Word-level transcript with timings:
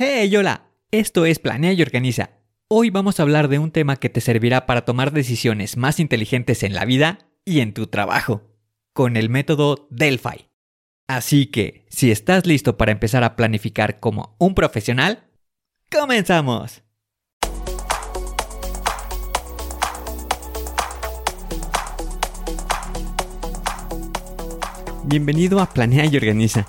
Hey, 0.00 0.36
hola, 0.36 0.70
esto 0.92 1.26
es 1.26 1.40
Planea 1.40 1.72
y 1.72 1.82
Organiza. 1.82 2.30
Hoy 2.68 2.88
vamos 2.88 3.18
a 3.18 3.24
hablar 3.24 3.48
de 3.48 3.58
un 3.58 3.72
tema 3.72 3.96
que 3.96 4.08
te 4.08 4.20
servirá 4.20 4.64
para 4.64 4.84
tomar 4.84 5.10
decisiones 5.10 5.76
más 5.76 5.98
inteligentes 5.98 6.62
en 6.62 6.72
la 6.72 6.84
vida 6.84 7.18
y 7.44 7.58
en 7.58 7.74
tu 7.74 7.88
trabajo, 7.88 8.42
con 8.92 9.16
el 9.16 9.28
método 9.28 9.88
Delphi. 9.90 10.50
Así 11.08 11.46
que, 11.46 11.84
si 11.88 12.12
estás 12.12 12.46
listo 12.46 12.76
para 12.76 12.92
empezar 12.92 13.24
a 13.24 13.34
planificar 13.34 13.98
como 13.98 14.36
un 14.38 14.54
profesional, 14.54 15.24
¡comenzamos! 15.90 16.84
Bienvenido 25.06 25.58
a 25.58 25.66
Planea 25.68 26.04
y 26.04 26.16
Organiza 26.16 26.68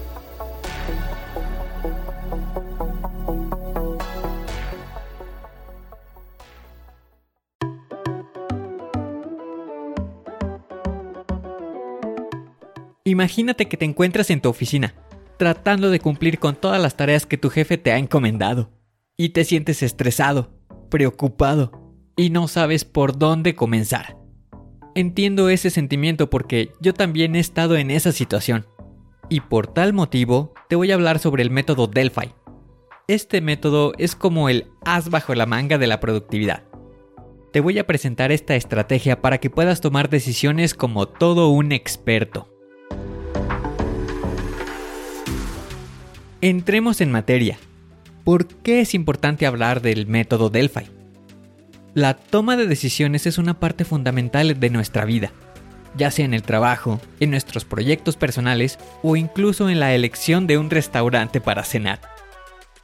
Imagínate 13.21 13.67
que 13.67 13.77
te 13.77 13.85
encuentras 13.85 14.31
en 14.31 14.41
tu 14.41 14.49
oficina, 14.49 14.95
tratando 15.37 15.91
de 15.91 15.99
cumplir 15.99 16.39
con 16.39 16.55
todas 16.55 16.81
las 16.81 16.97
tareas 16.97 17.27
que 17.27 17.37
tu 17.37 17.51
jefe 17.51 17.77
te 17.77 17.91
ha 17.91 17.99
encomendado, 17.99 18.71
y 19.15 19.29
te 19.29 19.43
sientes 19.43 19.83
estresado, 19.83 20.49
preocupado, 20.89 21.71
y 22.17 22.31
no 22.31 22.47
sabes 22.47 22.83
por 22.83 23.19
dónde 23.19 23.53
comenzar. 23.53 24.17
Entiendo 24.95 25.49
ese 25.49 25.69
sentimiento 25.69 26.31
porque 26.31 26.71
yo 26.81 26.95
también 26.95 27.35
he 27.35 27.39
estado 27.39 27.75
en 27.77 27.91
esa 27.91 28.11
situación, 28.11 28.65
y 29.29 29.41
por 29.41 29.67
tal 29.67 29.93
motivo 29.93 30.55
te 30.67 30.75
voy 30.75 30.89
a 30.89 30.95
hablar 30.95 31.19
sobre 31.19 31.43
el 31.43 31.51
método 31.51 31.85
Delphi. 31.85 32.33
Este 33.07 33.39
método 33.39 33.93
es 33.99 34.15
como 34.15 34.49
el 34.49 34.65
as 34.83 35.11
bajo 35.11 35.35
la 35.35 35.45
manga 35.45 35.77
de 35.77 35.85
la 35.85 35.99
productividad. 35.99 36.63
Te 37.53 37.59
voy 37.59 37.77
a 37.77 37.85
presentar 37.85 38.31
esta 38.31 38.55
estrategia 38.55 39.21
para 39.21 39.37
que 39.37 39.51
puedas 39.51 39.79
tomar 39.79 40.09
decisiones 40.09 40.73
como 40.73 41.07
todo 41.07 41.49
un 41.49 41.71
experto. 41.71 42.47
Entremos 46.43 47.01
en 47.01 47.11
materia. 47.11 47.59
¿Por 48.23 48.47
qué 48.47 48.81
es 48.81 48.95
importante 48.95 49.45
hablar 49.45 49.79
del 49.79 50.07
método 50.07 50.49
Delphi? 50.49 50.89
La 51.93 52.15
toma 52.15 52.57
de 52.57 52.65
decisiones 52.65 53.27
es 53.27 53.37
una 53.37 53.59
parte 53.59 53.85
fundamental 53.85 54.59
de 54.59 54.69
nuestra 54.71 55.05
vida, 55.05 55.31
ya 55.95 56.09
sea 56.09 56.25
en 56.25 56.33
el 56.33 56.41
trabajo, 56.41 56.99
en 57.19 57.29
nuestros 57.29 57.63
proyectos 57.63 58.15
personales 58.15 58.79
o 59.03 59.15
incluso 59.15 59.69
en 59.69 59.79
la 59.79 59.93
elección 59.93 60.47
de 60.47 60.57
un 60.57 60.71
restaurante 60.71 61.41
para 61.41 61.63
cenar. 61.63 61.99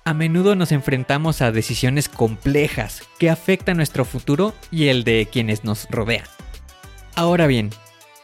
A 0.06 0.14
menudo 0.14 0.56
nos 0.56 0.72
enfrentamos 0.72 1.42
a 1.42 1.52
decisiones 1.52 2.10
complejas 2.10 3.02
que 3.18 3.32
afectan 3.32 3.78
nuestro 3.78 4.06
futuro 4.06 4.54
y 4.70 4.90
el 4.90 5.04
de 5.04 5.28
quienes 5.32 5.64
nos 5.64 5.88
rodean. 5.90 6.26
Ahora 7.16 7.48
bien, 7.48 7.72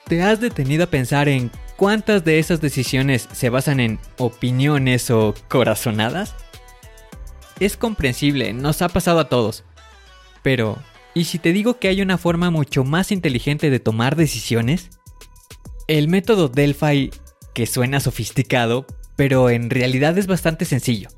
¿te 0.05 0.21
has 0.21 0.39
detenido 0.39 0.83
a 0.83 0.91
pensar 0.91 1.27
en 1.27 1.50
¿Cuántas 1.83 2.23
de 2.23 2.39
esas 2.39 2.61
decisiones 2.61 3.27
se 3.33 3.49
basan 3.49 3.81
en 3.81 3.99
opiniones 4.17 5.11
o 5.11 5.33
corazonadas? 5.49 6.33
Es 7.59 7.75
comprensible, 7.75 8.53
nos 8.53 8.81
ha 8.81 8.88
pasado 8.88 9.19
a 9.19 9.27
todos. 9.27 9.66
Pero, 10.44 10.77
¿y 11.13 11.25
si 11.25 11.39
te 11.39 11.51
digo 11.51 11.79
que 11.79 11.89
hay 11.89 12.01
una 12.01 12.17
forma 12.17 12.51
mucho 12.51 12.85
más 12.85 13.11
inteligente 13.11 13.69
de 13.69 13.81
tomar 13.81 14.16
decisiones? 14.16 14.91
El 15.89 16.07
método 16.07 16.47
Delphi, 16.47 17.11
que 17.53 17.67
suena 17.67 18.00
sofisticado, 18.00 18.88
pero 19.17 19.50
en 19.50 19.69
realidad 19.69 20.17
es 20.17 20.25
bastante 20.25 20.63
sencillo. 20.63 21.09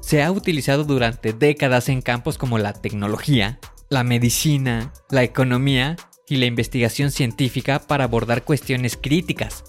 Se 0.00 0.24
ha 0.24 0.32
utilizado 0.32 0.82
durante 0.82 1.32
décadas 1.32 1.88
en 1.88 2.02
campos 2.02 2.36
como 2.36 2.58
la 2.58 2.72
tecnología, 2.72 3.60
la 3.88 4.02
medicina, 4.02 4.92
la 5.08 5.22
economía 5.22 5.94
y 6.28 6.38
la 6.38 6.46
investigación 6.46 7.12
científica 7.12 7.86
para 7.86 8.02
abordar 8.02 8.42
cuestiones 8.42 8.96
críticas. 9.00 9.62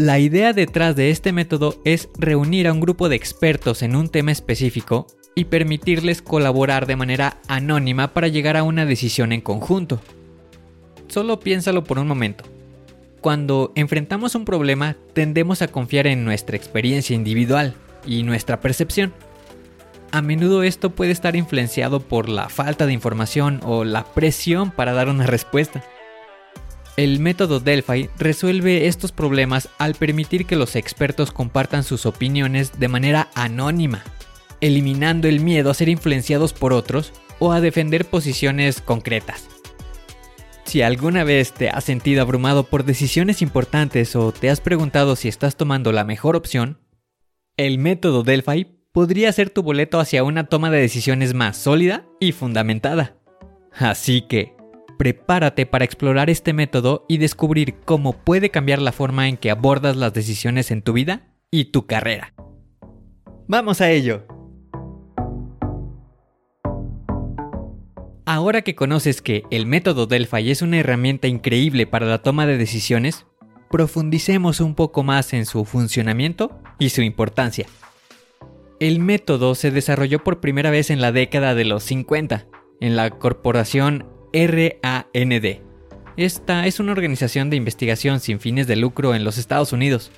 La 0.00 0.18
idea 0.18 0.54
detrás 0.54 0.96
de 0.96 1.10
este 1.10 1.30
método 1.30 1.78
es 1.84 2.08
reunir 2.16 2.66
a 2.66 2.72
un 2.72 2.80
grupo 2.80 3.10
de 3.10 3.16
expertos 3.16 3.82
en 3.82 3.94
un 3.94 4.08
tema 4.08 4.32
específico 4.32 5.06
y 5.34 5.44
permitirles 5.44 6.22
colaborar 6.22 6.86
de 6.86 6.96
manera 6.96 7.36
anónima 7.48 8.14
para 8.14 8.28
llegar 8.28 8.56
a 8.56 8.62
una 8.62 8.86
decisión 8.86 9.30
en 9.30 9.42
conjunto. 9.42 10.00
Solo 11.08 11.38
piénsalo 11.38 11.84
por 11.84 11.98
un 11.98 12.08
momento. 12.08 12.44
Cuando 13.20 13.72
enfrentamos 13.74 14.34
un 14.34 14.46
problema 14.46 14.96
tendemos 15.12 15.60
a 15.60 15.68
confiar 15.68 16.06
en 16.06 16.24
nuestra 16.24 16.56
experiencia 16.56 17.14
individual 17.14 17.74
y 18.06 18.22
nuestra 18.22 18.58
percepción. 18.58 19.12
A 20.12 20.22
menudo 20.22 20.62
esto 20.62 20.88
puede 20.88 21.10
estar 21.10 21.36
influenciado 21.36 22.00
por 22.00 22.30
la 22.30 22.48
falta 22.48 22.86
de 22.86 22.94
información 22.94 23.60
o 23.64 23.84
la 23.84 24.04
presión 24.04 24.70
para 24.70 24.94
dar 24.94 25.10
una 25.10 25.26
respuesta. 25.26 25.84
El 27.00 27.18
método 27.18 27.60
Delphi 27.60 28.10
resuelve 28.18 28.86
estos 28.86 29.10
problemas 29.10 29.70
al 29.78 29.94
permitir 29.94 30.44
que 30.44 30.54
los 30.54 30.76
expertos 30.76 31.32
compartan 31.32 31.82
sus 31.82 32.04
opiniones 32.04 32.78
de 32.78 32.88
manera 32.88 33.30
anónima, 33.34 34.04
eliminando 34.60 35.26
el 35.26 35.40
miedo 35.40 35.70
a 35.70 35.74
ser 35.74 35.88
influenciados 35.88 36.52
por 36.52 36.74
otros 36.74 37.14
o 37.38 37.52
a 37.52 37.62
defender 37.62 38.04
posiciones 38.04 38.82
concretas. 38.82 39.48
Si 40.66 40.82
alguna 40.82 41.24
vez 41.24 41.54
te 41.54 41.70
has 41.70 41.84
sentido 41.84 42.20
abrumado 42.20 42.64
por 42.64 42.84
decisiones 42.84 43.40
importantes 43.40 44.14
o 44.14 44.30
te 44.32 44.50
has 44.50 44.60
preguntado 44.60 45.16
si 45.16 45.28
estás 45.28 45.56
tomando 45.56 45.92
la 45.92 46.04
mejor 46.04 46.36
opción, 46.36 46.80
el 47.56 47.78
método 47.78 48.24
Delphi 48.24 48.76
podría 48.92 49.32
ser 49.32 49.48
tu 49.48 49.62
boleto 49.62 50.00
hacia 50.00 50.22
una 50.22 50.48
toma 50.48 50.70
de 50.70 50.82
decisiones 50.82 51.32
más 51.32 51.56
sólida 51.56 52.04
y 52.20 52.32
fundamentada. 52.32 53.16
Así 53.72 54.20
que, 54.20 54.59
prepárate 55.00 55.64
para 55.64 55.86
explorar 55.86 56.28
este 56.28 56.52
método 56.52 57.06
y 57.08 57.16
descubrir 57.16 57.76
cómo 57.86 58.12
puede 58.12 58.50
cambiar 58.50 58.82
la 58.82 58.92
forma 58.92 59.28
en 59.28 59.38
que 59.38 59.50
abordas 59.50 59.96
las 59.96 60.12
decisiones 60.12 60.70
en 60.70 60.82
tu 60.82 60.92
vida 60.92 61.32
y 61.50 61.72
tu 61.72 61.86
carrera. 61.86 62.34
¡Vamos 63.48 63.80
a 63.80 63.90
ello! 63.90 64.26
Ahora 68.26 68.60
que 68.60 68.74
conoces 68.74 69.22
que 69.22 69.44
el 69.50 69.64
método 69.64 70.04
Delphi 70.04 70.50
es 70.50 70.60
una 70.60 70.76
herramienta 70.76 71.28
increíble 71.28 71.86
para 71.86 72.04
la 72.04 72.18
toma 72.18 72.44
de 72.44 72.58
decisiones, 72.58 73.24
profundicemos 73.70 74.60
un 74.60 74.74
poco 74.74 75.02
más 75.02 75.32
en 75.32 75.46
su 75.46 75.64
funcionamiento 75.64 76.60
y 76.78 76.90
su 76.90 77.00
importancia. 77.00 77.64
El 78.80 79.00
método 79.00 79.54
se 79.54 79.70
desarrolló 79.70 80.22
por 80.22 80.40
primera 80.40 80.70
vez 80.70 80.90
en 80.90 81.00
la 81.00 81.10
década 81.10 81.54
de 81.54 81.64
los 81.64 81.84
50 81.84 82.48
en 82.82 82.96
la 82.96 83.08
corporación 83.08 84.19
RAND. 84.32 85.60
Esta 86.16 86.66
es 86.66 86.80
una 86.80 86.92
organización 86.92 87.50
de 87.50 87.56
investigación 87.56 88.20
sin 88.20 88.40
fines 88.40 88.66
de 88.66 88.76
lucro 88.76 89.14
en 89.14 89.24
los 89.24 89.38
Estados 89.38 89.72
Unidos. 89.72 90.10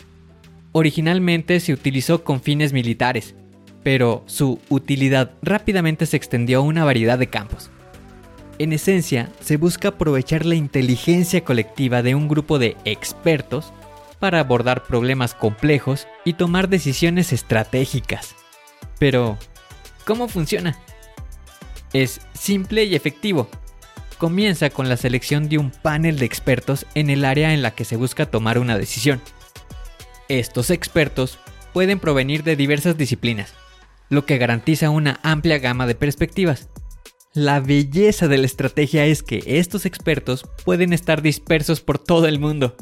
Originalmente 0.72 1.60
se 1.60 1.72
utilizó 1.72 2.24
con 2.24 2.40
fines 2.40 2.72
militares, 2.72 3.34
pero 3.82 4.22
su 4.26 4.58
utilidad 4.68 5.32
rápidamente 5.42 6.06
se 6.06 6.16
extendió 6.16 6.58
a 6.58 6.62
una 6.62 6.84
variedad 6.84 7.18
de 7.18 7.28
campos. 7.28 7.70
En 8.58 8.72
esencia, 8.72 9.30
se 9.40 9.56
busca 9.56 9.88
aprovechar 9.88 10.46
la 10.46 10.54
inteligencia 10.54 11.44
colectiva 11.44 12.02
de 12.02 12.14
un 12.14 12.28
grupo 12.28 12.58
de 12.58 12.76
expertos 12.84 13.72
para 14.18 14.40
abordar 14.40 14.84
problemas 14.84 15.34
complejos 15.34 16.06
y 16.24 16.34
tomar 16.34 16.68
decisiones 16.68 17.32
estratégicas. 17.32 18.34
Pero, 18.98 19.36
¿cómo 20.06 20.28
funciona? 20.28 20.78
Es 21.92 22.20
simple 22.32 22.84
y 22.84 22.94
efectivo 22.94 23.48
comienza 24.22 24.70
con 24.70 24.88
la 24.88 24.96
selección 24.96 25.48
de 25.48 25.58
un 25.58 25.72
panel 25.72 26.16
de 26.16 26.26
expertos 26.26 26.86
en 26.94 27.10
el 27.10 27.24
área 27.24 27.54
en 27.54 27.60
la 27.60 27.72
que 27.72 27.84
se 27.84 27.96
busca 27.96 28.26
tomar 28.26 28.56
una 28.60 28.78
decisión. 28.78 29.20
Estos 30.28 30.70
expertos 30.70 31.40
pueden 31.72 31.98
provenir 31.98 32.44
de 32.44 32.54
diversas 32.54 32.96
disciplinas, 32.96 33.52
lo 34.10 34.24
que 34.24 34.38
garantiza 34.38 34.90
una 34.90 35.18
amplia 35.24 35.58
gama 35.58 35.88
de 35.88 35.96
perspectivas. 35.96 36.68
La 37.34 37.58
belleza 37.58 38.28
de 38.28 38.38
la 38.38 38.46
estrategia 38.46 39.06
es 39.06 39.24
que 39.24 39.42
estos 39.44 39.86
expertos 39.86 40.46
pueden 40.64 40.92
estar 40.92 41.20
dispersos 41.20 41.80
por 41.80 41.98
todo 41.98 42.28
el 42.28 42.38
mundo, 42.38 42.76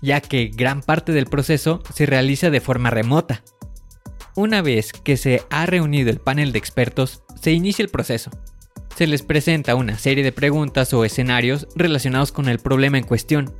ya 0.00 0.20
que 0.20 0.46
gran 0.46 0.82
parte 0.82 1.10
del 1.10 1.26
proceso 1.26 1.82
se 1.92 2.06
realiza 2.06 2.50
de 2.50 2.60
forma 2.60 2.90
remota. 2.90 3.42
Una 4.36 4.62
vez 4.62 4.92
que 4.92 5.16
se 5.16 5.42
ha 5.50 5.66
reunido 5.66 6.08
el 6.08 6.20
panel 6.20 6.52
de 6.52 6.60
expertos, 6.60 7.24
se 7.34 7.50
inicia 7.50 7.82
el 7.82 7.88
proceso. 7.88 8.30
Se 8.96 9.06
les 9.06 9.22
presenta 9.22 9.74
una 9.74 9.98
serie 9.98 10.24
de 10.24 10.32
preguntas 10.32 10.92
o 10.92 11.04
escenarios 11.04 11.68
relacionados 11.76 12.32
con 12.32 12.48
el 12.48 12.58
problema 12.58 12.98
en 12.98 13.04
cuestión. 13.04 13.54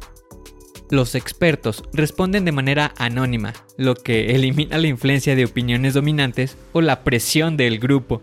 Los 0.90 1.14
expertos 1.14 1.84
responden 1.92 2.44
de 2.44 2.52
manera 2.52 2.94
anónima, 2.96 3.52
lo 3.76 3.94
que 3.94 4.34
elimina 4.34 4.78
la 4.78 4.86
influencia 4.86 5.36
de 5.36 5.44
opiniones 5.44 5.94
dominantes 5.94 6.56
o 6.72 6.80
la 6.80 7.04
presión 7.04 7.56
del 7.56 7.78
grupo. 7.78 8.22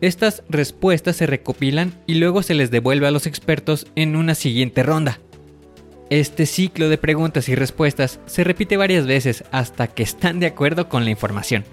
Estas 0.00 0.42
respuestas 0.48 1.16
se 1.16 1.26
recopilan 1.26 2.02
y 2.06 2.14
luego 2.14 2.42
se 2.42 2.54
les 2.54 2.70
devuelve 2.70 3.06
a 3.06 3.10
los 3.10 3.26
expertos 3.26 3.86
en 3.96 4.16
una 4.16 4.34
siguiente 4.34 4.82
ronda. 4.82 5.20
Este 6.10 6.46
ciclo 6.46 6.88
de 6.88 6.98
preguntas 6.98 7.48
y 7.48 7.54
respuestas 7.54 8.18
se 8.26 8.42
repite 8.42 8.76
varias 8.76 9.06
veces 9.06 9.44
hasta 9.50 9.88
que 9.88 10.02
están 10.02 10.40
de 10.40 10.46
acuerdo 10.46 10.88
con 10.88 11.04
la 11.04 11.10
información. 11.10 11.64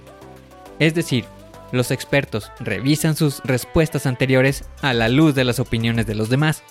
Es 0.77 0.93
decir, 0.93 1.25
los 1.71 1.91
expertos 1.91 2.51
revisan 2.59 3.15
sus 3.15 3.41
respuestas 3.43 4.05
anteriores 4.05 4.65
a 4.81 4.93
la 4.93 5.09
luz 5.09 5.35
de 5.35 5.43
las 5.43 5.59
opiniones 5.59 6.05
de 6.05 6.15
los 6.15 6.29
demás, 6.29 6.63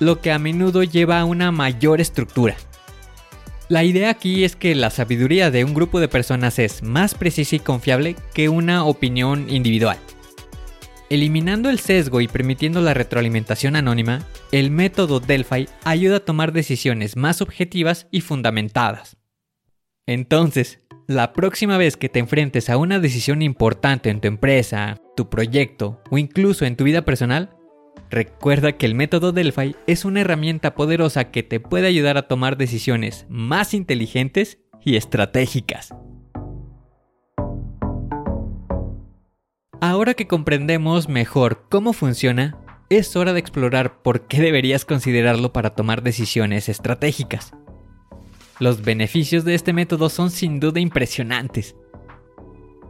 lo 0.00 0.20
que 0.20 0.32
a 0.32 0.38
menudo 0.38 0.82
lleva 0.82 1.20
a 1.20 1.24
una 1.24 1.52
mayor 1.52 2.00
estructura. 2.00 2.56
La 3.68 3.82
idea 3.82 4.10
aquí 4.10 4.44
es 4.44 4.54
que 4.54 4.74
la 4.76 4.90
sabiduría 4.90 5.50
de 5.50 5.64
un 5.64 5.74
grupo 5.74 5.98
de 5.98 6.08
personas 6.08 6.58
es 6.60 6.82
más 6.82 7.14
precisa 7.14 7.56
y 7.56 7.58
confiable 7.58 8.14
que 8.32 8.48
una 8.48 8.84
opinión 8.84 9.50
individual. 9.50 9.98
Eliminando 11.10 11.68
el 11.70 11.78
sesgo 11.78 12.20
y 12.20 12.28
permitiendo 12.28 12.80
la 12.80 12.94
retroalimentación 12.94 13.76
anónima, 13.76 14.24
el 14.52 14.70
método 14.70 15.20
Delphi 15.20 15.68
ayuda 15.84 16.16
a 16.16 16.24
tomar 16.24 16.52
decisiones 16.52 17.16
más 17.16 17.40
objetivas 17.40 18.06
y 18.10 18.20
fundamentadas. 18.20 19.16
Entonces, 20.06 20.80
la 21.06 21.32
próxima 21.32 21.78
vez 21.78 21.96
que 21.96 22.08
te 22.08 22.18
enfrentes 22.18 22.68
a 22.68 22.76
una 22.76 22.98
decisión 22.98 23.42
importante 23.42 24.10
en 24.10 24.20
tu 24.20 24.28
empresa, 24.28 25.00
tu 25.16 25.28
proyecto 25.28 26.00
o 26.10 26.18
incluso 26.18 26.64
en 26.64 26.76
tu 26.76 26.84
vida 26.84 27.02
personal, 27.02 27.50
recuerda 28.10 28.72
que 28.72 28.86
el 28.86 28.94
método 28.94 29.32
Delphi 29.32 29.76
es 29.86 30.04
una 30.04 30.22
herramienta 30.22 30.74
poderosa 30.74 31.30
que 31.30 31.42
te 31.42 31.60
puede 31.60 31.86
ayudar 31.86 32.16
a 32.16 32.26
tomar 32.26 32.56
decisiones 32.56 33.26
más 33.28 33.72
inteligentes 33.72 34.58
y 34.84 34.96
estratégicas. 34.96 35.94
Ahora 39.80 40.14
que 40.14 40.26
comprendemos 40.26 41.08
mejor 41.08 41.66
cómo 41.68 41.92
funciona, 41.92 42.58
es 42.88 43.14
hora 43.14 43.32
de 43.32 43.40
explorar 43.40 44.02
por 44.02 44.26
qué 44.26 44.40
deberías 44.40 44.84
considerarlo 44.84 45.52
para 45.52 45.70
tomar 45.70 46.02
decisiones 46.02 46.68
estratégicas. 46.68 47.52
Los 48.58 48.80
beneficios 48.80 49.44
de 49.44 49.54
este 49.54 49.74
método 49.74 50.08
son 50.08 50.30
sin 50.30 50.60
duda 50.60 50.80
impresionantes. 50.80 51.76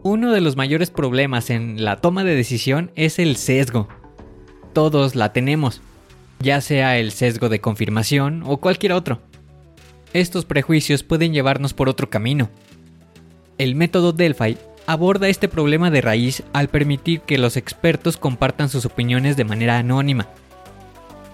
Uno 0.04 0.30
de 0.30 0.40
los 0.40 0.56
mayores 0.56 0.90
problemas 0.90 1.50
en 1.50 1.84
la 1.84 1.96
toma 1.96 2.22
de 2.22 2.36
decisión 2.36 2.92
es 2.94 3.18
el 3.18 3.34
sesgo. 3.34 3.88
Todos 4.72 5.16
la 5.16 5.32
tenemos, 5.32 5.82
ya 6.38 6.60
sea 6.60 6.98
el 6.98 7.10
sesgo 7.10 7.48
de 7.48 7.60
confirmación 7.60 8.44
o 8.46 8.58
cualquier 8.58 8.92
otro. 8.92 9.20
Estos 10.12 10.44
prejuicios 10.44 11.02
pueden 11.02 11.32
llevarnos 11.32 11.74
por 11.74 11.88
otro 11.88 12.10
camino. 12.10 12.48
El 13.58 13.74
método 13.74 14.12
Delphi 14.12 14.58
aborda 14.86 15.28
este 15.28 15.48
problema 15.48 15.90
de 15.90 16.00
raíz 16.00 16.44
al 16.52 16.68
permitir 16.68 17.22
que 17.22 17.38
los 17.38 17.56
expertos 17.56 18.18
compartan 18.18 18.68
sus 18.68 18.84
opiniones 18.84 19.36
de 19.36 19.44
manera 19.44 19.78
anónima. 19.78 20.28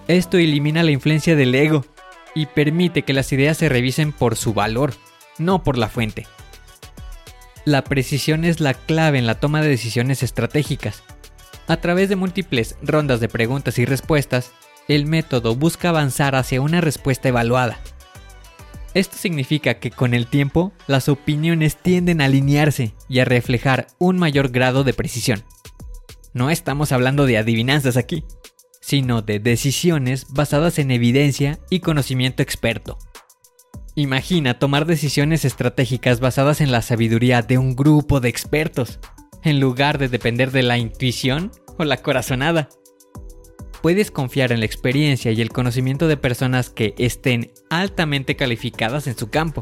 Esto 0.07 0.39
elimina 0.39 0.81
la 0.81 0.91
influencia 0.91 1.35
del 1.35 1.53
ego 1.53 1.85
y 2.35 2.47
permite 2.47 3.03
que 3.03 3.13
las 3.13 3.31
ideas 3.31 3.57
se 3.57 3.69
revisen 3.69 4.11
por 4.11 4.35
su 4.35 4.53
valor, 4.53 4.93
no 5.37 5.63
por 5.63 5.77
la 5.77 5.89
fuente. 5.89 6.27
La 7.65 7.83
precisión 7.83 8.43
es 8.43 8.59
la 8.59 8.73
clave 8.73 9.19
en 9.19 9.27
la 9.27 9.39
toma 9.39 9.61
de 9.61 9.69
decisiones 9.69 10.23
estratégicas. 10.23 11.03
A 11.67 11.77
través 11.77 12.09
de 12.09 12.17
múltiples 12.17 12.75
rondas 12.81 13.19
de 13.19 13.29
preguntas 13.29 13.79
y 13.79 13.85
respuestas, 13.85 14.51
el 14.89 15.05
método 15.05 15.55
busca 15.55 15.89
avanzar 15.89 16.35
hacia 16.35 16.61
una 16.61 16.81
respuesta 16.81 17.29
evaluada. 17.29 17.79
Esto 18.93 19.17
significa 19.17 19.75
que 19.75 19.89
con 19.89 20.13
el 20.13 20.27
tiempo 20.27 20.73
las 20.87 21.09
opiniones 21.09 21.77
tienden 21.77 22.21
a 22.21 22.25
alinearse 22.25 22.93
y 23.07 23.19
a 23.19 23.25
reflejar 23.25 23.87
un 23.97 24.19
mayor 24.19 24.49
grado 24.49 24.83
de 24.83 24.93
precisión. 24.93 25.43
No 26.33 26.49
estamos 26.49 26.91
hablando 26.91 27.25
de 27.25 27.37
adivinanzas 27.37 27.95
aquí, 27.95 28.23
sino 28.83 29.21
de 29.21 29.39
decisiones 29.39 30.27
basadas 30.29 30.77
en 30.77 30.91
evidencia 30.91 31.59
y 31.69 31.79
conocimiento 31.79 32.43
experto. 32.43 32.97
Imagina 33.95 34.59
tomar 34.59 34.85
decisiones 34.85 35.45
estratégicas 35.45 36.19
basadas 36.19 36.59
en 36.59 36.71
la 36.71 36.81
sabiduría 36.81 37.41
de 37.41 37.57
un 37.57 37.75
grupo 37.75 38.19
de 38.19 38.27
expertos, 38.27 38.99
en 39.41 39.61
lugar 39.61 39.99
de 39.99 40.09
depender 40.09 40.51
de 40.51 40.63
la 40.63 40.77
intuición 40.77 41.51
o 41.77 41.85
la 41.85 41.97
corazonada 41.97 42.69
puedes 43.83 44.11
confiar 44.11 44.53
en 44.53 44.61
la 44.61 44.65
experiencia 44.65 45.33
y 45.33 45.41
el 45.41 45.49
conocimiento 45.49 46.07
de 46.07 46.15
personas 46.15 46.69
que 46.69 46.95
estén 46.97 47.51
altamente 47.69 48.37
calificadas 48.37 49.07
en 49.07 49.17
su 49.17 49.29
campo. 49.29 49.61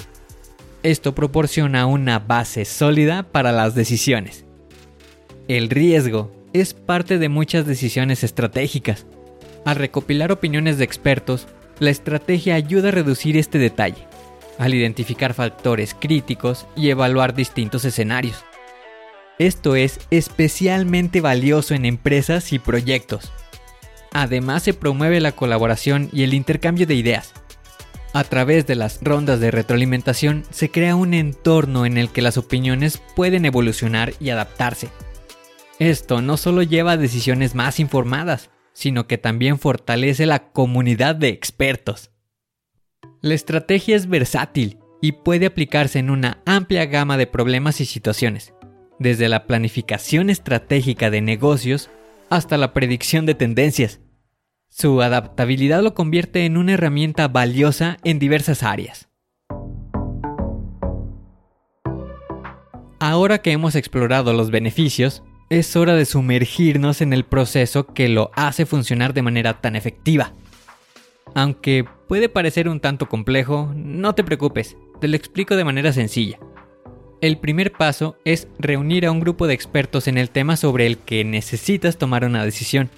Esto 0.84 1.16
proporciona 1.16 1.88
una 1.88 2.20
base 2.20 2.66
sólida 2.66 3.24
para 3.32 3.52
las 3.52 3.74
decisiones. 3.74 4.46
El 5.48 5.72
riesgo 5.72 6.32
es 6.54 6.74
parte 6.74 7.18
de 7.18 7.30
muchas 7.30 7.66
decisiones 7.66 8.24
estratégicas. 8.24 9.06
Al 9.66 9.76
recopilar 9.76 10.32
opiniones 10.32 10.78
de 10.78 10.84
expertos, 10.84 11.48
la 11.80 11.90
estrategia 11.90 12.56
ayuda 12.56 12.90
a 12.90 12.92
reducir 12.92 13.38
este 13.38 13.58
detalle, 13.58 14.08
al 14.58 14.74
identificar 14.74 15.34
factores 15.34 15.96
críticos 15.98 16.68
y 16.76 16.90
evaluar 16.90 17.34
distintos 17.34 17.86
escenarios. 17.86 18.44
Esto 19.40 19.76
es 19.76 20.00
especialmente 20.12 21.22
valioso 21.22 21.74
en 21.74 21.86
empresas 21.86 22.54
y 22.54 22.60
proyectos, 22.60 23.32
Además 24.14 24.64
se 24.64 24.74
promueve 24.74 25.22
la 25.22 25.32
colaboración 25.32 26.10
y 26.12 26.24
el 26.24 26.34
intercambio 26.34 26.86
de 26.86 26.96
ideas. 26.96 27.34
A 28.14 28.26
través 28.26 28.68
de 28.68 28.76
las 28.76 29.00
rondas 29.02 29.40
de 29.40 29.52
retroalimentación 29.52 30.44
se 30.50 30.70
crea 30.70 30.96
un 30.96 31.14
entorno 31.14 31.86
en 31.86 31.98
el 31.98 32.10
que 32.10 32.22
las 32.22 32.38
opiniones 32.38 33.02
pueden 33.16 33.46
evolucionar 33.46 34.14
y 34.20 34.30
adaptarse. 34.30 34.90
Esto 35.82 36.22
no 36.22 36.38
solo 36.38 36.62
lleva 36.62 36.92
a 36.92 36.98
decisiones 36.98 37.56
más 37.56 37.80
informadas, 37.80 38.52
sino 38.72 39.08
que 39.08 39.18
también 39.18 39.58
fortalece 39.58 40.28
la 40.28 40.52
comunidad 40.52 41.16
de 41.16 41.30
expertos. 41.30 42.12
La 43.20 43.34
estrategia 43.34 43.96
es 43.96 44.08
versátil 44.08 44.78
y 45.02 45.14
puede 45.14 45.48
aplicarse 45.48 45.98
en 45.98 46.12
una 46.12 46.38
amplia 46.46 46.86
gama 46.86 47.18
de 47.18 47.26
problemas 47.26 47.82
y 47.82 47.86
situaciones, 47.86 48.54
desde 49.00 49.28
la 49.28 49.48
planificación 49.48 50.30
estratégica 50.30 51.10
de 51.10 51.22
negocios 51.22 51.90
hasta 52.30 52.60
la 52.60 52.74
predicción 52.74 53.26
de 53.26 53.34
tendencias. 53.34 54.02
Su 54.70 55.02
adaptabilidad 55.02 55.82
lo 55.82 55.96
convierte 55.96 56.46
en 56.46 56.58
una 56.58 56.74
herramienta 56.74 57.28
valiosa 57.28 57.98
en 58.04 58.20
diversas 58.20 58.62
áreas. 58.62 59.10
Ahora 63.00 63.40
que 63.40 63.52
hemos 63.52 63.74
explorado 63.74 64.32
los 64.34 64.52
beneficios, 64.52 65.24
es 65.52 65.76
hora 65.76 65.96
de 65.96 66.06
sumergirnos 66.06 67.02
en 67.02 67.12
el 67.12 67.26
proceso 67.26 67.86
que 67.86 68.08
lo 68.08 68.32
hace 68.36 68.66
funcionar 68.66 69.14
de 69.14 69.22
manera 69.22 69.60
tan 69.60 69.76
efectiva. 69.76 70.32
Aunque 71.36 71.86
puede 72.08 72.30
parecer 72.30 72.70
un 72.70 72.80
tanto 72.80 73.10
complejo, 73.10 73.70
no 73.76 74.16
te 74.16 74.24
preocupes, 74.24 74.78
te 75.02 75.10
lo 75.10 75.18
explico 75.18 75.58
de 75.58 75.66
manera 75.66 75.92
sencilla. 75.92 76.40
El 77.20 77.38
primer 77.38 77.74
paso 77.74 78.16
es 78.24 78.48
reunir 78.60 79.06
a 79.06 79.12
un 79.12 79.20
grupo 79.20 79.46
de 79.46 79.54
expertos 79.54 80.08
en 80.08 80.18
el 80.18 80.30
tema 80.30 80.56
sobre 80.56 80.88
el 80.88 80.98
que 80.98 81.26
necesitas 81.26 81.98
tomar 81.98 82.24
una 82.24 82.46
decisión. 82.46 82.90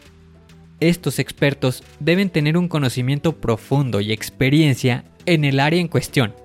Estos 0.79 1.17
expertos 1.17 1.83
deben 2.00 2.29
tener 2.29 2.55
un 2.55 2.67
conocimiento 2.67 3.36
profundo 3.36 4.00
y 4.00 4.12
experiencia 4.12 5.05
en 5.25 5.43
el 5.43 5.60
área 5.60 5.81
en 5.81 5.88
cuestión. 5.88 6.36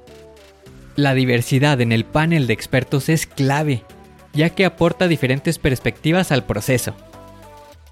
La 0.96 1.12
diversidad 1.12 1.82
en 1.82 1.92
el 1.92 2.06
panel 2.06 2.46
de 2.46 2.54
expertos 2.54 3.10
es 3.10 3.26
clave, 3.26 3.84
ya 4.38 4.50
que 4.50 4.64
aporta 4.64 5.06
diferentes 5.06 5.58
perspectivas 5.58 6.32
al 6.32 6.46
proceso. 6.46 6.94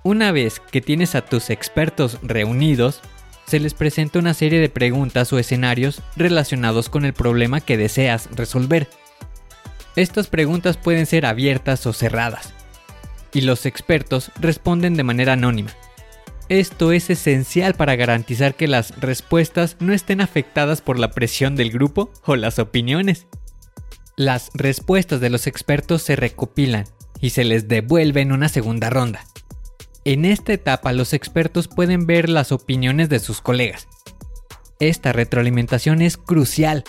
Una 0.03 0.33
vez 0.33 0.61
que 0.61 0.81
tienes 0.81 1.15
a 1.15 1.21
tus 1.21 1.51
expertos 1.51 2.19
reunidos, 2.23 3.03
se 3.47 3.61
les 3.61 3.75
presenta 3.75 4.19
una 4.19 4.33
serie 4.33 4.61
de 4.61 4.71
preguntas 4.71 5.31
o 5.35 5.39
escenarios 5.39 6.01
relacionados 6.17 6.89
con 6.89 7.05
el 7.05 7.13
problema 7.13 7.61
que 7.61 7.77
deseas 7.77 8.31
resolver 8.35 8.89
estas 9.97 10.27
preguntas 10.27 10.77
pueden 10.77 11.07
ser 11.07 11.25
abiertas 11.25 11.87
o 11.87 11.95
cerradas, 11.95 12.53
y 13.33 13.41
los 13.41 13.65
expertos 13.65 14.31
responden 14.39 14.95
de 14.95 15.03
manera 15.03 15.33
anónima. 15.33 15.71
Esto 16.51 16.93
es 16.93 17.09
esencial 17.09 17.73
para 17.73 17.97
garantizar 17.97 18.55
que 18.55 18.69
las 18.69 18.95
respuestas 19.01 19.79
no 19.81 19.95
estén 19.95 20.21
afectadas 20.21 20.83
por 20.83 20.99
la 20.99 21.11
presión 21.13 21.57
del 21.57 21.71
grupo 21.71 22.13
o 22.27 22.37
las 22.37 22.59
opiniones. 22.59 23.27
Las 24.19 24.51
respuestas 24.55 25.21
de 25.21 25.29
los 25.29 25.47
expertos 25.47 26.01
se 26.03 26.17
recopilan 26.17 26.87
y 27.21 27.31
se 27.31 27.45
les 27.45 27.69
devuelve 27.69 28.23
en 28.23 28.33
una 28.33 28.49
segunda 28.49 28.89
ronda. 28.89 29.27
En 30.07 30.25
esta 30.25 30.55
etapa 30.55 30.95
los 30.95 31.13
expertos 31.13 31.69
pueden 31.69 32.07
ver 32.07 32.31
las 32.31 32.51
opiniones 32.51 33.11
de 33.11 33.19
sus 33.19 33.43
colegas. 33.43 33.89
Esta 34.81 35.13
retroalimentación 35.13 36.01
es 36.01 36.17
crucial, 36.17 36.85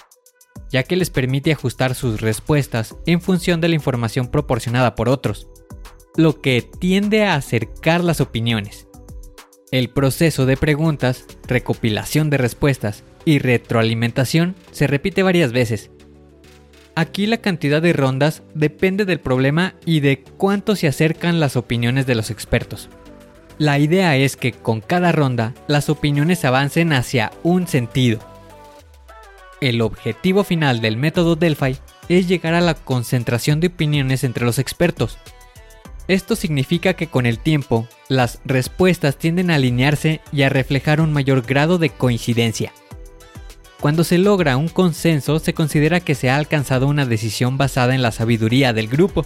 ya 0.71 0.83
que 0.83 0.95
les 0.95 1.09
permite 1.09 1.51
ajustar 1.51 1.95
sus 1.95 2.21
respuestas 2.21 2.95
en 3.05 3.19
función 3.19 3.59
de 3.59 3.67
la 3.67 3.75
información 3.75 4.29
proporcionada 4.29 4.95
por 4.95 5.09
otros, 5.09 5.49
lo 6.15 6.39
que 6.39 6.61
tiende 6.61 7.25
a 7.25 7.35
acercar 7.35 8.05
las 8.05 8.21
opiniones. 8.21 8.87
El 9.73 9.89
proceso 9.89 10.45
de 10.45 10.55
preguntas, 10.55 11.25
recopilación 11.45 12.29
de 12.29 12.37
respuestas 12.37 13.03
y 13.25 13.39
retroalimentación 13.39 14.55
se 14.71 14.87
repite 14.87 15.23
varias 15.23 15.51
veces. 15.51 15.91
Aquí 16.97 17.27
la 17.27 17.37
cantidad 17.37 17.79
de 17.79 17.93
rondas 17.93 18.41
depende 18.55 19.05
del 19.05 19.19
problema 19.19 19.75
y 19.85 19.99
de 19.99 20.23
cuánto 20.23 20.75
se 20.75 20.87
acercan 20.87 21.39
las 21.39 21.55
opiniones 21.55 22.07
de 22.07 22.15
los 22.15 22.31
expertos. 22.31 22.89
La 23.59 23.77
idea 23.77 24.15
es 24.15 24.35
que 24.35 24.51
con 24.51 24.81
cada 24.81 25.11
ronda 25.11 25.53
las 25.67 25.91
opiniones 25.91 26.43
avancen 26.43 26.93
hacia 26.93 27.31
un 27.43 27.67
sentido. 27.67 28.17
El 29.61 29.81
objetivo 29.81 30.43
final 30.43 30.81
del 30.81 30.97
método 30.97 31.35
Delphi 31.35 31.77
es 32.09 32.27
llegar 32.27 32.55
a 32.55 32.61
la 32.61 32.73
concentración 32.73 33.59
de 33.59 33.67
opiniones 33.67 34.23
entre 34.23 34.43
los 34.43 34.57
expertos. 34.57 35.19
Esto 36.07 36.35
significa 36.35 36.95
que 36.95 37.05
con 37.05 37.27
el 37.27 37.37
tiempo, 37.37 37.87
las 38.09 38.39
respuestas 38.43 39.17
tienden 39.17 39.51
a 39.51 39.55
alinearse 39.55 40.19
y 40.31 40.41
a 40.41 40.49
reflejar 40.49 40.99
un 40.99 41.13
mayor 41.13 41.43
grado 41.43 41.77
de 41.77 41.91
coincidencia. 41.91 42.73
Cuando 43.79 44.03
se 44.03 44.17
logra 44.17 44.57
un 44.57 44.69
consenso, 44.69 45.37
se 45.37 45.53
considera 45.53 45.99
que 45.99 46.15
se 46.15 46.31
ha 46.31 46.35
alcanzado 46.35 46.87
una 46.87 47.05
decisión 47.05 47.57
basada 47.57 47.93
en 47.93 48.01
la 48.01 48.11
sabiduría 48.11 48.73
del 48.73 48.87
grupo. 48.87 49.25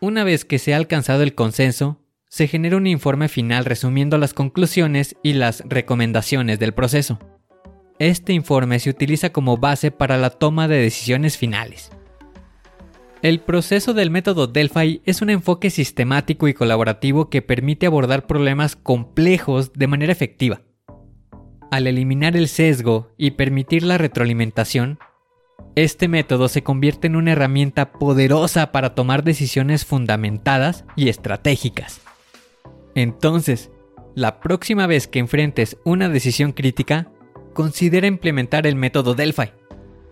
Una 0.00 0.22
vez 0.22 0.44
que 0.44 0.60
se 0.60 0.74
ha 0.74 0.76
alcanzado 0.76 1.24
el 1.24 1.34
consenso, 1.34 1.98
se 2.28 2.46
genera 2.46 2.76
un 2.76 2.86
informe 2.86 3.28
final 3.28 3.64
resumiendo 3.64 4.16
las 4.16 4.32
conclusiones 4.32 5.16
y 5.24 5.32
las 5.32 5.64
recomendaciones 5.66 6.60
del 6.60 6.72
proceso. 6.72 7.18
Este 7.98 8.32
informe 8.32 8.78
se 8.78 8.90
utiliza 8.90 9.30
como 9.30 9.56
base 9.56 9.90
para 9.90 10.16
la 10.18 10.30
toma 10.30 10.68
de 10.68 10.76
decisiones 10.76 11.36
finales. 11.36 11.90
El 13.22 13.40
proceso 13.40 13.92
del 13.92 14.10
método 14.10 14.46
Delphi 14.46 15.02
es 15.04 15.20
un 15.20 15.30
enfoque 15.30 15.70
sistemático 15.70 16.48
y 16.48 16.54
colaborativo 16.54 17.28
que 17.28 17.42
permite 17.42 17.86
abordar 17.86 18.26
problemas 18.26 18.76
complejos 18.76 19.72
de 19.74 19.86
manera 19.88 20.12
efectiva. 20.12 20.62
Al 21.72 21.86
eliminar 21.86 22.36
el 22.36 22.48
sesgo 22.48 23.08
y 23.16 23.30
permitir 23.30 23.82
la 23.82 23.96
retroalimentación, 23.96 24.98
este 25.74 26.06
método 26.06 26.48
se 26.48 26.62
convierte 26.62 27.06
en 27.06 27.16
una 27.16 27.32
herramienta 27.32 27.92
poderosa 27.92 28.72
para 28.72 28.94
tomar 28.94 29.24
decisiones 29.24 29.86
fundamentadas 29.86 30.84
y 30.96 31.08
estratégicas. 31.08 32.02
Entonces, 32.94 33.70
la 34.14 34.38
próxima 34.38 34.86
vez 34.86 35.08
que 35.08 35.18
enfrentes 35.18 35.78
una 35.82 36.10
decisión 36.10 36.52
crítica, 36.52 37.10
considera 37.54 38.06
implementar 38.06 38.66
el 38.66 38.76
método 38.76 39.14
Delphi. 39.14 39.52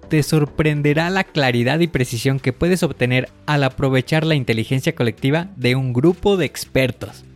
Te 0.09 0.23
sorprenderá 0.23 1.11
la 1.11 1.25
claridad 1.25 1.81
y 1.81 1.89
precisión 1.89 2.41
que 2.41 2.55
puedes 2.55 2.83
obtener 2.83 3.29
al 3.45 3.65
aprovechar 3.65 4.25
la 4.25 4.35
inteligencia 4.35 4.95
colectiva 4.95 5.51
de 5.57 5.77
un 5.77 5.93
grupo 5.93 6.39
de 6.39 6.47
expertos. 6.47 7.27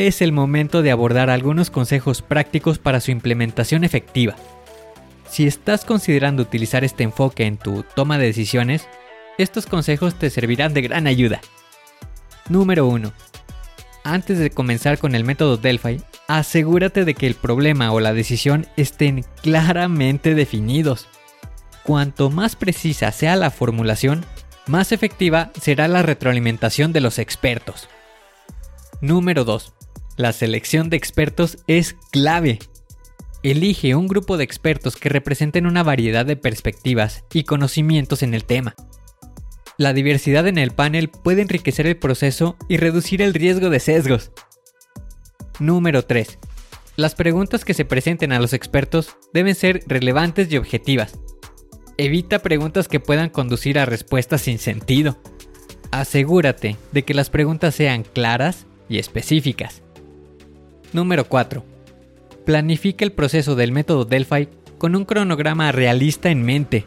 Es 0.00 0.22
el 0.22 0.32
momento 0.32 0.80
de 0.80 0.92
abordar 0.92 1.28
algunos 1.28 1.68
consejos 1.68 2.22
prácticos 2.22 2.78
para 2.78 3.00
su 3.00 3.10
implementación 3.10 3.84
efectiva. 3.84 4.34
Si 5.28 5.46
estás 5.46 5.84
considerando 5.84 6.42
utilizar 6.42 6.84
este 6.84 7.04
enfoque 7.04 7.44
en 7.44 7.58
tu 7.58 7.84
toma 7.94 8.16
de 8.16 8.24
decisiones, 8.24 8.88
estos 9.36 9.66
consejos 9.66 10.14
te 10.14 10.30
servirán 10.30 10.72
de 10.72 10.80
gran 10.80 11.06
ayuda. 11.06 11.42
Número 12.48 12.86
1. 12.86 13.12
Antes 14.02 14.38
de 14.38 14.48
comenzar 14.48 14.96
con 14.96 15.14
el 15.14 15.22
método 15.22 15.58
Delphi, 15.58 16.00
asegúrate 16.28 17.04
de 17.04 17.12
que 17.12 17.26
el 17.26 17.34
problema 17.34 17.92
o 17.92 18.00
la 18.00 18.14
decisión 18.14 18.66
estén 18.78 19.26
claramente 19.42 20.34
definidos. 20.34 21.08
Cuanto 21.82 22.30
más 22.30 22.56
precisa 22.56 23.12
sea 23.12 23.36
la 23.36 23.50
formulación, 23.50 24.24
más 24.66 24.92
efectiva 24.92 25.50
será 25.60 25.88
la 25.88 26.00
retroalimentación 26.00 26.94
de 26.94 27.02
los 27.02 27.18
expertos. 27.18 27.86
Número 29.02 29.44
2. 29.44 29.74
La 30.20 30.34
selección 30.34 30.90
de 30.90 30.98
expertos 30.98 31.56
es 31.66 31.96
clave. 32.12 32.58
Elige 33.42 33.94
un 33.94 34.06
grupo 34.06 34.36
de 34.36 34.44
expertos 34.44 34.96
que 34.96 35.08
representen 35.08 35.64
una 35.64 35.82
variedad 35.82 36.26
de 36.26 36.36
perspectivas 36.36 37.24
y 37.32 37.44
conocimientos 37.44 38.22
en 38.22 38.34
el 38.34 38.44
tema. 38.44 38.74
La 39.78 39.94
diversidad 39.94 40.46
en 40.46 40.58
el 40.58 40.72
panel 40.72 41.08
puede 41.08 41.40
enriquecer 41.40 41.86
el 41.86 41.96
proceso 41.96 42.58
y 42.68 42.76
reducir 42.76 43.22
el 43.22 43.32
riesgo 43.32 43.70
de 43.70 43.80
sesgos. 43.80 44.30
Número 45.58 46.04
3. 46.04 46.38
Las 46.96 47.14
preguntas 47.14 47.64
que 47.64 47.72
se 47.72 47.86
presenten 47.86 48.32
a 48.32 48.40
los 48.40 48.52
expertos 48.52 49.16
deben 49.32 49.54
ser 49.54 49.84
relevantes 49.86 50.52
y 50.52 50.58
objetivas. 50.58 51.18
Evita 51.96 52.40
preguntas 52.40 52.88
que 52.88 53.00
puedan 53.00 53.30
conducir 53.30 53.78
a 53.78 53.86
respuestas 53.86 54.42
sin 54.42 54.58
sentido. 54.58 55.16
Asegúrate 55.92 56.76
de 56.92 57.04
que 57.04 57.14
las 57.14 57.30
preguntas 57.30 57.74
sean 57.74 58.02
claras 58.02 58.66
y 58.86 58.98
específicas. 58.98 59.82
Número 60.92 61.24
4. 61.24 61.64
Planifica 62.44 63.04
el 63.04 63.12
proceso 63.12 63.54
del 63.54 63.72
método 63.72 64.04
Delphi 64.04 64.48
con 64.78 64.96
un 64.96 65.04
cronograma 65.04 65.72
realista 65.72 66.30
en 66.30 66.42
mente 66.42 66.86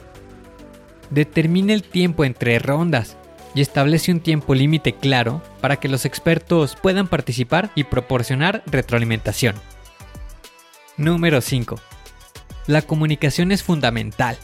determine 1.13 1.73
el 1.73 1.83
tiempo 1.83 2.25
entre 2.25 2.59
rondas 2.59 3.17
y 3.55 3.61
establece 3.61 4.11
un 4.11 4.19
tiempo 4.19 4.55
límite 4.55 4.93
claro 4.93 5.41
para 5.61 5.75
que 5.77 5.87
los 5.87 6.05
expertos 6.05 6.75
puedan 6.75 7.07
participar 7.07 7.71
y 7.75 7.83
proporcionar 7.83 8.63
retroalimentación. 8.65 9.55
Número 10.97 11.39
5. 11.41 11.79
La 12.67 12.81
comunicación 12.81 13.51
es 13.51 13.61
fundamental. 13.61 14.37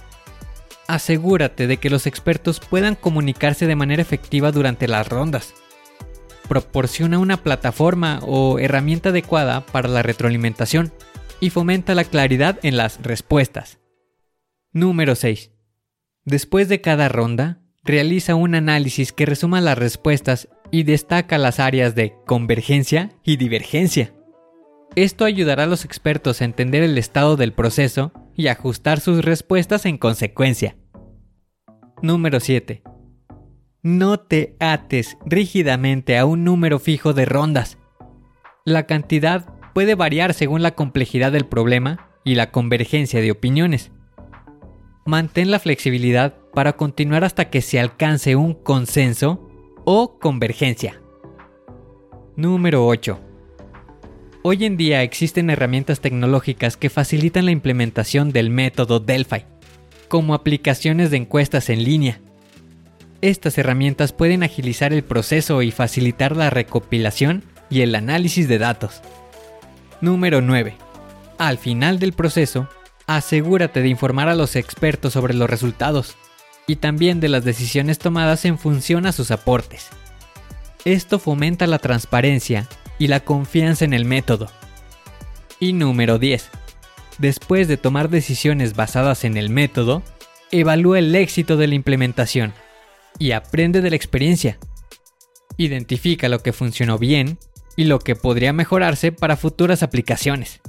Asegúrate 0.87 1.67
de 1.67 1.77
que 1.77 1.89
los 1.89 2.07
expertos 2.07 2.59
puedan 2.59 2.95
comunicarse 2.95 3.65
de 3.65 3.75
manera 3.75 4.01
efectiva 4.01 4.51
durante 4.51 4.87
las 4.87 5.07
rondas. 5.07 5.53
Proporciona 6.49 7.19
una 7.19 7.37
plataforma 7.37 8.19
o 8.23 8.57
herramienta 8.59 9.09
adecuada 9.09 9.65
para 9.67 9.87
la 9.87 10.01
retroalimentación 10.01 10.91
y 11.39 11.51
fomenta 11.51 11.95
la 11.95 12.03
claridad 12.03 12.59
en 12.63 12.75
las 12.75 13.01
respuestas. 13.01 13.79
Número 14.73 15.15
6 15.15 15.51
Después 16.25 16.67
de 16.67 16.81
cada 16.81 17.07
ronda, 17.07 17.61
realiza 17.83 18.35
un 18.35 18.55
análisis 18.55 19.13
que 19.13 19.25
resuma 19.25 19.61
las 19.61 19.77
respuestas 19.77 20.49
y 20.71 20.83
destaca 20.83 21.37
las 21.37 21.59
áreas 21.59 21.95
de 21.95 22.15
convergencia 22.25 23.11
y 23.23 23.37
divergencia. 23.37 24.13
Esto 24.95 25.25
ayudará 25.25 25.63
a 25.63 25.67
los 25.67 25.85
expertos 25.85 26.41
a 26.41 26.45
entender 26.45 26.83
el 26.83 26.97
estado 26.97 27.35
del 27.35 27.53
proceso 27.53 28.11
y 28.35 28.47
ajustar 28.47 28.99
sus 28.99 29.23
respuestas 29.23 29.85
en 29.85 29.97
consecuencia. 29.97 30.77
Número 32.01 32.39
7. 32.39 32.81
No 33.81 34.19
te 34.19 34.55
ates 34.59 35.17
rígidamente 35.25 36.17
a 36.17 36.25
un 36.25 36.43
número 36.43 36.79
fijo 36.79 37.13
de 37.13 37.25
rondas. 37.25 37.77
La 38.65 38.85
cantidad 38.85 39.53
puede 39.73 39.95
variar 39.95 40.33
según 40.33 40.61
la 40.61 40.75
complejidad 40.75 41.31
del 41.31 41.45
problema 41.45 42.09
y 42.23 42.35
la 42.35 42.51
convergencia 42.51 43.21
de 43.21 43.31
opiniones 43.31 43.91
mantén 45.09 45.49
la 45.49 45.59
flexibilidad 45.59 46.35
para 46.53 46.73
continuar 46.73 47.23
hasta 47.23 47.49
que 47.49 47.61
se 47.61 47.79
alcance 47.79 48.35
un 48.35 48.53
consenso 48.53 49.49
o 49.83 50.19
convergencia. 50.19 51.01
Número 52.35 52.85
8. 52.85 53.19
Hoy 54.43 54.65
en 54.65 54.77
día 54.77 55.01
existen 55.01 55.49
herramientas 55.49 55.99
tecnológicas 55.99 56.77
que 56.77 56.89
facilitan 56.89 57.45
la 57.45 57.51
implementación 57.51 58.31
del 58.31 58.51
método 58.51 58.99
Delphi, 58.99 59.45
como 60.07 60.33
aplicaciones 60.33 61.11
de 61.11 61.17
encuestas 61.17 61.69
en 61.69 61.83
línea. 61.83 62.21
Estas 63.21 63.57
herramientas 63.57 64.13
pueden 64.13 64.43
agilizar 64.43 64.93
el 64.93 65.03
proceso 65.03 65.61
y 65.61 65.71
facilitar 65.71 66.37
la 66.37 66.49
recopilación 66.49 67.43
y 67.69 67.81
el 67.81 67.93
análisis 67.95 68.47
de 68.47 68.59
datos. 68.59 69.01
Número 69.99 70.41
9. 70.41 70.77
Al 71.37 71.57
final 71.57 71.99
del 71.99 72.13
proceso, 72.13 72.69
asegúrate 73.07 73.81
de 73.81 73.89
informar 73.89 74.29
a 74.29 74.35
los 74.35 74.55
expertos 74.55 75.13
sobre 75.13 75.33
los 75.33 75.49
resultados 75.49 76.15
y 76.65 76.77
también 76.77 77.19
de 77.19 77.27
las 77.27 77.43
decisiones 77.43 77.99
tomadas 77.99 78.45
en 78.45 78.57
función 78.57 79.05
a 79.05 79.11
sus 79.11 79.31
aportes. 79.31 79.89
Esto 80.85 81.19
fomenta 81.19 81.67
la 81.67 81.79
transparencia 81.79 82.69
y 82.99 83.07
la 83.07 83.19
confianza 83.19 83.83
en 83.83 83.93
el 83.93 84.05
método. 84.05 84.47
Y 85.59 85.73
número 85.73 86.19
10. 86.19 86.49
Después 87.17 87.67
de 87.67 87.75
tomar 87.75 88.07
decisiones 88.07 88.77
basadas 88.77 89.25
en 89.25 89.35
el 89.35 89.49
método, 89.49 90.03
evalúa 90.51 90.99
el 90.99 91.13
éxito 91.15 91.57
de 91.57 91.67
la 91.67 91.75
implementación 91.75 92.53
y 93.19 93.33
aprende 93.33 93.81
de 93.81 93.89
la 93.89 93.95
experiencia. 93.95 94.57
Identifica 95.57 96.29
lo 96.29 96.39
que 96.39 96.53
funcionó 96.53 96.97
bien 96.97 97.37
y 97.75 97.83
lo 97.83 97.99
que 97.99 98.15
podría 98.15 98.53
mejorarse 98.53 99.11
para 99.11 99.37
futuras 99.37 99.83
aplicaciones. 99.83 100.61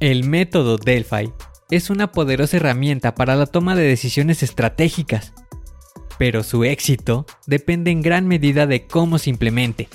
El 0.00 0.24
método 0.24 0.78
Delphi 0.78 1.32
es 1.70 1.90
una 1.90 2.10
poderosa 2.10 2.56
herramienta 2.56 3.14
para 3.14 3.36
la 3.36 3.46
toma 3.46 3.76
de 3.76 3.84
decisiones 3.84 4.42
estratégicas, 4.42 5.32
pero 6.18 6.42
su 6.42 6.64
éxito 6.64 7.26
depende 7.46 7.90
en 7.90 8.02
gran 8.02 8.26
medida 8.26 8.66
de 8.66 8.86
cómo 8.86 9.18
se 9.18 9.30
implemente. 9.30 9.88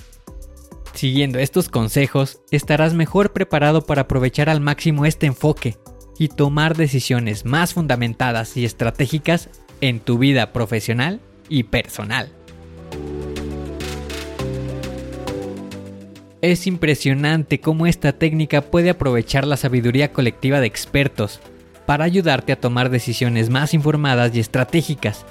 Siguiendo 0.93 1.39
estos 1.39 1.69
consejos, 1.69 2.41
estarás 2.51 2.93
mejor 2.93 3.31
preparado 3.33 3.85
para 3.85 4.03
aprovechar 4.03 4.49
al 4.49 4.61
máximo 4.61 5.05
este 5.05 5.27
enfoque 5.27 5.77
y 6.17 6.27
tomar 6.27 6.75
decisiones 6.75 7.45
más 7.45 7.73
fundamentadas 7.73 8.57
y 8.57 8.65
estratégicas 8.65 9.49
en 9.81 9.99
tu 9.99 10.17
vida 10.17 10.51
profesional 10.51 11.21
y 11.49 11.63
personal. 11.63 12.31
Es 16.41 16.67
impresionante 16.67 17.59
cómo 17.59 17.85
esta 17.85 18.13
técnica 18.13 18.61
puede 18.61 18.89
aprovechar 18.89 19.45
la 19.45 19.57
sabiduría 19.57 20.13
colectiva 20.13 20.61
de 20.61 20.67
expertos 20.67 21.41
para 21.85 22.05
ayudarte 22.05 22.53
a 22.53 22.59
tomar 22.59 22.89
decisiones 22.89 23.49
más 23.49 23.73
informadas 23.73 24.33
y 24.33 24.39
estratégicas. 24.39 25.25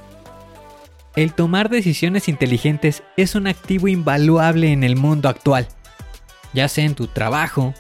El 1.17 1.33
tomar 1.33 1.71
decisiones 1.71 2.29
inteligentes 2.29 3.03
es 3.17 3.35
un 3.35 3.47
activo 3.47 3.89
invaluable 3.89 4.71
en 4.73 4.85
el 4.85 4.97
mundo 4.97 5.29
actual, 5.29 5.67
ya 6.53 6.69
sea 6.69 6.85
en 6.85 6.95
tu 6.95 7.07
trabajo, 7.07 7.75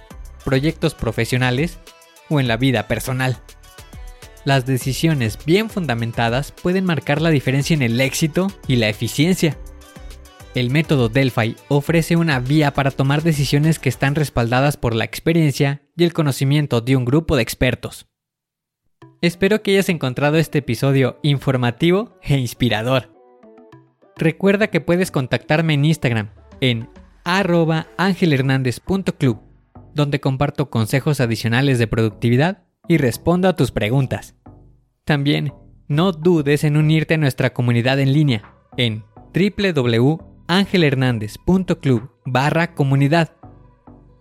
proyectos 0.45 0.95
profesionales 0.95 1.78
o 2.30 2.40
en 2.40 2.49
la 2.49 2.57
vida 2.57 2.88
personal. 2.88 3.37
Las 4.49 4.64
decisiones 4.64 5.38
bien 5.45 5.69
fundamentadas 5.69 6.52
pueden 6.52 6.87
marcar 6.87 7.21
la 7.21 7.28
diferencia 7.28 7.75
en 7.75 7.83
el 7.83 8.00
éxito 8.00 8.47
y 8.67 8.76
la 8.76 8.88
eficiencia. 8.88 9.59
El 10.55 10.71
método 10.71 11.11
Delphi 11.11 11.55
ofrece 11.69 12.17
una 12.17 12.40
vía 12.40 12.73
para 12.73 12.90
tomar 12.90 13.23
decisiones 13.23 13.78
que 13.78 13.90
están 13.90 14.14
respaldadas 14.14 14.78
por 14.78 14.95
la 14.95 15.05
experiencia 15.05 15.83
y 15.99 16.05
el 16.05 16.14
conocimiento 16.14 16.81
de 16.81 16.97
un 16.97 17.05
grupo 17.05 17.37
de 17.37 17.43
expertos. 17.43 18.07
Espero 19.21 19.62
que 19.62 19.73
hayas 19.73 19.90
encontrado 19.90 20.38
este 20.38 20.61
episodio 20.61 21.21
informativo 21.23 22.17
e 22.23 22.38
inspirador. 22.38 23.12
Recuerda 24.17 24.69
que 24.69 24.81
puedes 24.81 25.11
contactarme 25.11 25.75
en 25.75 25.85
Instagram 25.85 26.31
en 26.62 26.88
arroba 27.23 27.88
angelhernandez.club, 27.99 29.40
donde 29.95 30.21
comparto 30.21 30.71
consejos 30.71 31.21
adicionales 31.21 31.78
de 31.78 31.87
productividad 31.87 32.62
y 32.88 32.97
respondo 32.97 33.49
a 33.49 33.55
tus 33.55 33.71
preguntas. 33.71 34.35
También 35.09 35.53
no 35.88 36.12
dudes 36.12 36.62
en 36.65 36.77
unirte 36.77 37.15
a 37.15 37.17
nuestra 37.17 37.55
comunidad 37.55 37.99
en 37.99 38.12
línea 38.12 38.53
en 38.77 39.05
www.angelhernandez.club 39.33 42.11
barra 42.27 42.75
comunidad, 42.75 43.33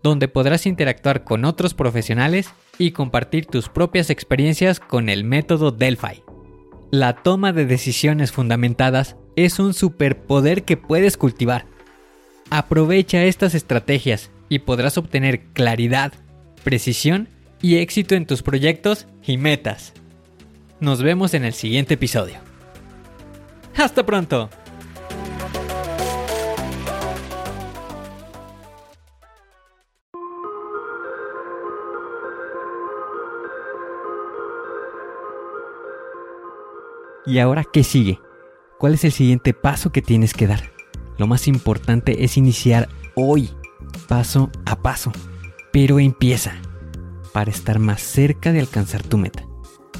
donde 0.01 0.29
podrás 0.29 0.65
interactuar 0.65 1.25
con 1.25 1.43
otros 1.43 1.73
profesionales 1.73 2.53
y 2.77 2.91
compartir 2.91 3.47
tus 3.47 3.67
propias 3.67 4.09
experiencias 4.09 4.79
con 4.79 5.09
el 5.09 5.25
método 5.25 5.71
Delphi. 5.71 6.23
La 6.89 7.17
toma 7.17 7.51
de 7.51 7.65
decisiones 7.65 8.31
fundamentadas 8.31 9.17
es 9.35 9.59
un 9.59 9.73
superpoder 9.73 10.63
que 10.63 10.77
puedes 10.77 11.17
cultivar. 11.17 11.65
Aprovecha 12.49 13.25
estas 13.25 13.55
estrategias 13.55 14.31
y 14.47 14.59
podrás 14.59 14.97
obtener 14.97 15.47
claridad, 15.47 16.13
precisión 16.63 17.27
y 17.61 17.79
éxito 17.79 18.15
en 18.15 18.25
tus 18.25 18.41
proyectos 18.41 19.05
y 19.25 19.35
metas. 19.35 19.93
Nos 20.79 21.01
vemos 21.01 21.33
en 21.33 21.43
el 21.43 21.53
siguiente 21.53 21.95
episodio. 21.95 22.35
¡Hasta 23.75 24.05
pronto! 24.05 24.47
¿Y 37.25 37.39
ahora 37.39 37.63
qué 37.65 37.83
sigue? 37.83 38.19
¿Cuál 38.77 38.93
es 38.93 39.03
el 39.03 39.11
siguiente 39.11 39.55
paso 39.55 39.91
que 39.91 40.03
tienes 40.03 40.33
que 40.33 40.45
dar? 40.45 40.71
Lo 41.17 41.25
más 41.25 41.47
importante 41.47 42.23
es 42.23 42.37
iniciar 42.37 42.87
hoy, 43.15 43.49
paso 44.07 44.51
a 44.65 44.83
paso. 44.83 45.11
Pero 45.73 45.99
empieza 45.99 46.53
para 47.33 47.49
estar 47.49 47.79
más 47.79 48.01
cerca 48.01 48.51
de 48.51 48.59
alcanzar 48.59 49.01
tu 49.01 49.17
meta. 49.17 49.43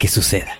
que 0.00 0.08
suceda. 0.08 0.58